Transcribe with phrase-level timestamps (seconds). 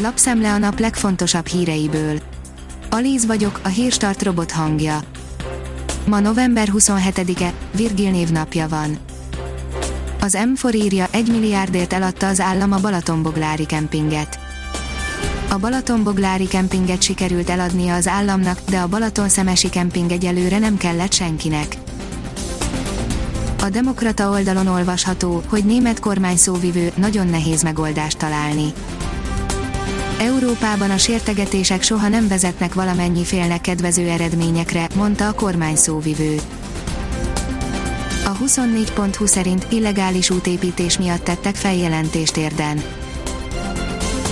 [0.00, 2.18] Lapszemle a nap legfontosabb híreiből.
[2.90, 5.00] Alíz vagyok, a hírstart robot hangja.
[6.06, 8.98] Ma november 27-e, Virgil névnapja van.
[10.20, 14.38] Az M4 írja, 1 milliárdért eladta az állam a Balatonboglári kempinget.
[15.48, 21.12] A Balatonboglári kempinget sikerült eladnia az államnak, de a Balaton szemesi kemping egyelőre nem kellett
[21.12, 21.76] senkinek.
[23.62, 28.72] A Demokrata oldalon olvasható, hogy német kormány szóvivő nagyon nehéz megoldást találni.
[30.18, 36.36] Európában a sértegetések soha nem vezetnek valamennyi félnek kedvező eredményekre, mondta a kormány szóvivő.
[38.24, 42.82] A 24.20 szerint illegális útépítés miatt tettek feljelentést érden.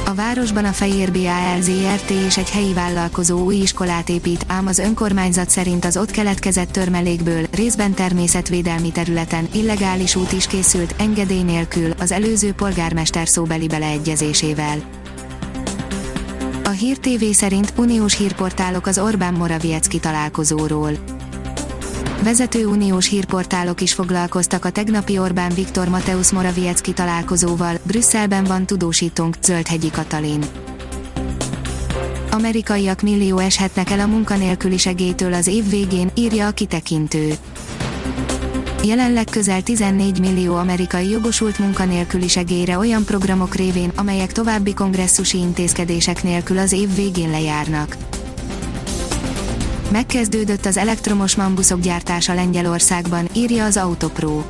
[0.06, 4.78] A városban a Fehér BAL ZRT és egy helyi vállalkozó új iskolát épít, ám az
[4.78, 11.91] önkormányzat szerint az ott keletkezett törmelékből, részben természetvédelmi területen, illegális út is készült, engedély nélkül,
[11.98, 15.05] az előző polgármester szóbeli beleegyezésével.
[16.78, 20.91] Hír TV szerint uniós hírportálok az Orbán Morawiecki találkozóról.
[22.22, 29.36] Vezető uniós hírportálok is foglalkoztak a tegnapi Orbán Viktor Mateusz Morawiecki találkozóval, Brüsszelben van tudósítónk,
[29.42, 30.44] Zöldhegyi Katalin.
[32.30, 37.34] Amerikaiak millió eshetnek el a munkanélküli segélytől az év végén, írja a kitekintő.
[38.87, 46.23] Jelenleg közel 14 millió amerikai jogosult munkanélküli segélyre olyan programok révén, amelyek további kongresszusi intézkedések
[46.23, 47.97] nélkül az év végén lejárnak.
[49.92, 54.42] Megkezdődött az elektromos mambuszok gyártása Lengyelországban, írja az Autopro.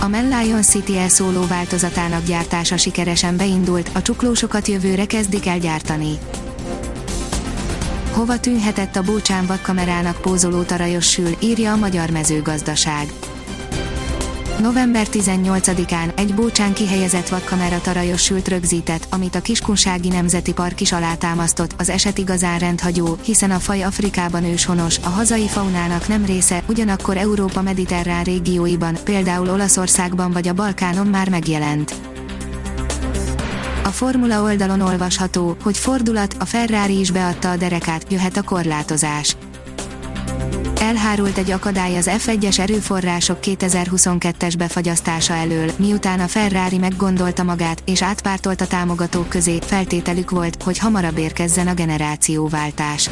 [0.00, 6.18] A Lion City elszóló változatának gyártása sikeresen beindult, a csuklósokat jövőre kezdik el gyártani.
[8.12, 13.19] Hova tűnhetett a Bócsán vadkamerának pózoló tarajos sül, írja a Magyar Mezőgazdaság.
[14.60, 20.92] November 18-án egy Bócsán kihelyezett vadkamera tarajos sült rögzített, amit a Kiskunsági Nemzeti Park is
[20.92, 26.62] alátámasztott, az eset igazán rendhagyó, hiszen a faj Afrikában őshonos, a hazai faunának nem része,
[26.68, 31.94] ugyanakkor Európa mediterrán régióiban, például Olaszországban vagy a Balkánon már megjelent.
[33.84, 39.36] A Formula oldalon olvasható, hogy fordulat, a Ferrari is beadta a derekát, jöhet a korlátozás.
[40.80, 48.02] Elhárult egy akadály az F1-es erőforrások 2022-es befagyasztása elől, miután a Ferrari meggondolta magát, és
[48.02, 53.10] átpártolt a támogatók közé, feltételük volt, hogy hamarabb érkezzen a generációváltás.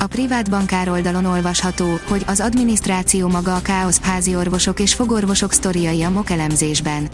[0.00, 5.52] A privát bankár oldalon olvasható, hogy az adminisztráció maga a káosz, házi orvosok és fogorvosok
[5.52, 7.08] sztoriai a MOK elemzésben.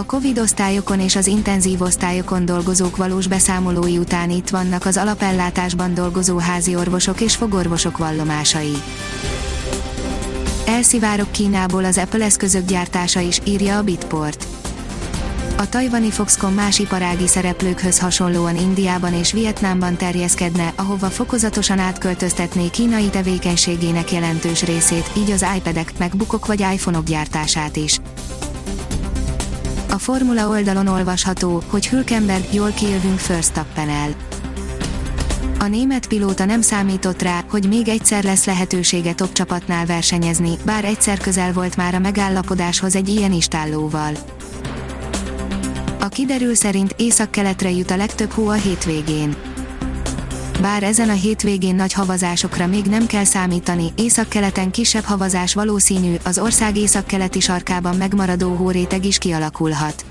[0.00, 5.94] A Covid osztályokon és az intenzív osztályokon dolgozók valós beszámolói után itt vannak az alapellátásban
[5.94, 8.82] dolgozó házi orvosok és fogorvosok vallomásai.
[10.66, 14.46] Elszivárok Kínából az Apple eszközök gyártása is, írja a Bitport.
[15.56, 23.08] A tajvani Foxconn más iparági szereplőkhöz hasonlóan Indiában és Vietnámban terjeszkedne, ahova fokozatosan átköltöztetné kínai
[23.08, 28.00] tevékenységének jelentős részét, így az iPad-ek, MacBookok vagy iPhone-ok gyártását is.
[30.00, 34.14] Formula oldalon olvasható, hogy Hülkenberg jól kijövünk first el.
[35.58, 40.84] A német pilóta nem számított rá, hogy még egyszer lesz lehetősége top csapatnál versenyezni, bár
[40.84, 44.12] egyszer közel volt már a megállapodáshoz egy ilyen istállóval.
[46.00, 49.36] A kiderül szerint észak-keletre jut a legtöbb hó a hétvégén.
[50.60, 56.38] Bár ezen a hétvégén nagy havazásokra még nem kell számítani, északkeleten kisebb havazás valószínű, az
[56.38, 60.04] ország északkeleti sarkában megmaradó hóréteg is kialakulhat.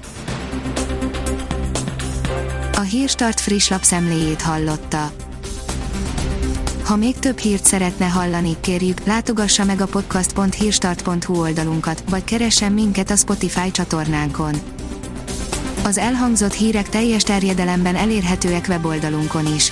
[2.74, 5.12] A Hírstart friss lapszemléjét hallotta.
[6.86, 13.10] Ha még több hírt szeretne hallani, kérjük, látogassa meg a podcast.hírstart.hu oldalunkat, vagy keressen minket
[13.10, 14.54] a Spotify csatornánkon.
[15.84, 19.72] Az elhangzott hírek teljes terjedelemben elérhetőek weboldalunkon is